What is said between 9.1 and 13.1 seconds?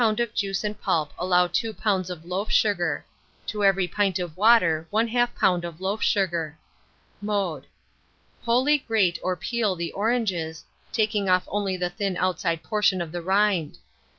or peel the oranges, taking off only the thin outside portion